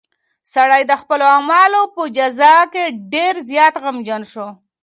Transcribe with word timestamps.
سړی 0.53 0.81
د 0.87 0.91
خپلو 1.01 1.25
اعمالو 1.35 1.81
په 1.95 2.01
جزا 2.17 2.55
کې 2.73 2.83
ډېر 3.13 3.33
زیات 3.49 3.73
غمجن 3.83 4.21
شو. 4.31 4.47